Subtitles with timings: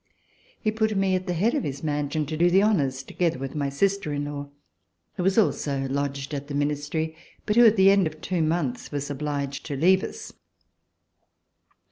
[0.59, 3.53] He put me at the head of his mansion to do the honors, together with
[3.53, 4.49] my sister in law,
[5.13, 7.15] who was also lodged at the Ministry,
[7.47, 10.33] hut who, at the end of two months, was obliged to leave us.